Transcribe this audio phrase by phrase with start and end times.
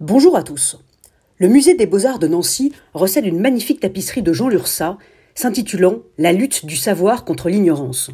[0.00, 0.76] Bonjour à tous.
[1.38, 4.98] Le musée des beaux-arts de Nancy recèle une magnifique tapisserie de Jean Lursa
[5.36, 8.10] s'intitulant La lutte du savoir contre l'ignorance.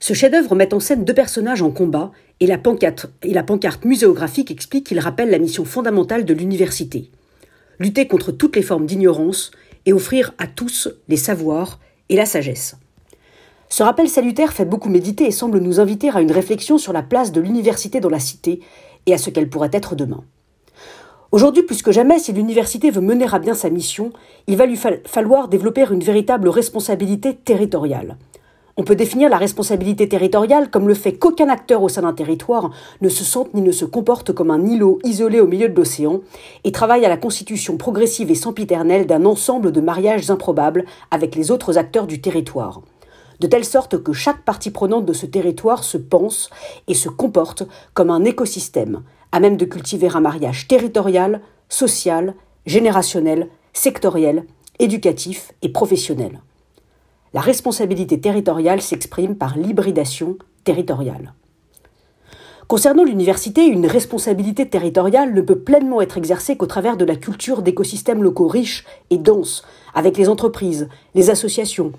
[0.00, 3.84] Ce chef-d'œuvre met en scène deux personnages en combat et la pancarte, et la pancarte
[3.84, 7.10] muséographique explique qu'il rappelle la mission fondamentale de l'université
[7.78, 9.50] lutter contre toutes les formes d'ignorance
[9.86, 12.76] et offrir à tous les savoirs et la sagesse.
[13.68, 17.02] Ce rappel salutaire fait beaucoup méditer et semble nous inviter à une réflexion sur la
[17.02, 18.60] place de l'université dans la cité
[19.06, 20.24] et à ce qu'elle pourrait être demain.
[21.30, 24.12] Aujourd'hui, plus que jamais, si l'université veut mener à bien sa mission,
[24.46, 28.16] il va lui falloir développer une véritable responsabilité territoriale.
[28.78, 32.70] On peut définir la responsabilité territoriale comme le fait qu'aucun acteur au sein d'un territoire
[33.02, 36.20] ne se sente ni ne se comporte comme un îlot isolé au milieu de l'océan
[36.64, 41.50] et travaille à la constitution progressive et sempiternelle d'un ensemble de mariages improbables avec les
[41.50, 42.80] autres acteurs du territoire.
[43.40, 46.50] De telle sorte que chaque partie prenante de ce territoire se pense
[46.88, 47.62] et se comporte
[47.94, 52.34] comme un écosystème, à même de cultiver un mariage territorial, social,
[52.66, 54.44] générationnel, sectoriel,
[54.78, 56.40] éducatif et professionnel.
[57.32, 61.34] La responsabilité territoriale s'exprime par l'hybridation territoriale.
[62.66, 67.62] Concernant l'université, une responsabilité territoriale ne peut pleinement être exercée qu'au travers de la culture
[67.62, 69.62] d'écosystèmes locaux riches et denses,
[69.94, 71.92] avec les entreprises, les associations,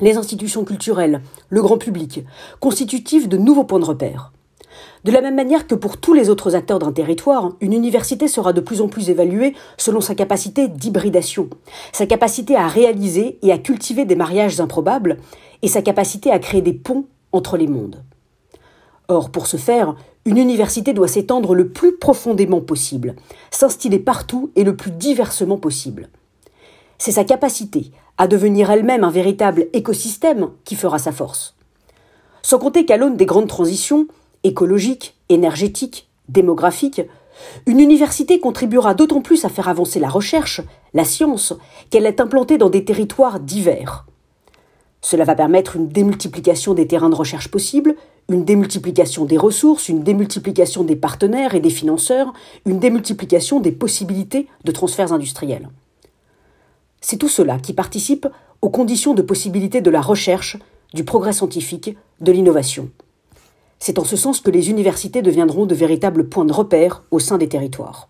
[0.00, 2.24] les institutions culturelles, le grand public,
[2.60, 4.32] constitutifs de nouveaux points de repère.
[5.04, 8.52] De la même manière que pour tous les autres acteurs d'un territoire, une université sera
[8.52, 11.48] de plus en plus évaluée selon sa capacité d'hybridation,
[11.92, 15.18] sa capacité à réaliser et à cultiver des mariages improbables,
[15.62, 18.02] et sa capacité à créer des ponts entre les mondes.
[19.08, 23.16] Or, pour ce faire, une université doit s'étendre le plus profondément possible,
[23.50, 26.10] s'instiller partout et le plus diversement possible.
[26.98, 31.54] C'est sa capacité à devenir elle-même un véritable écosystème qui fera sa force.
[32.42, 34.08] Sans compter qu'à l'aune des grandes transitions,
[34.42, 37.02] écologique, énergétique, démographique,
[37.66, 40.60] une université contribuera d'autant plus à faire avancer la recherche,
[40.92, 41.54] la science,
[41.90, 44.06] qu'elle est implantée dans des territoires divers.
[45.00, 47.94] Cela va permettre une démultiplication des terrains de recherche possibles,
[48.28, 52.32] une démultiplication des ressources, une démultiplication des partenaires et des financeurs,
[52.66, 55.68] une démultiplication des possibilités de transferts industriels.
[57.00, 58.26] C'est tout cela qui participe
[58.62, 60.56] aux conditions de possibilité de la recherche,
[60.94, 62.90] du progrès scientifique, de l'innovation.
[63.78, 67.38] C'est en ce sens que les universités deviendront de véritables points de repère au sein
[67.38, 68.08] des territoires.